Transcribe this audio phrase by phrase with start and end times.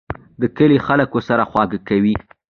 [0.41, 2.15] د کلي خلک ورسره خواږه کوي.